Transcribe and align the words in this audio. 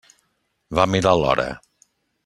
Va 0.79 0.87
mirar 0.95 1.13
l'hora. 1.21 1.49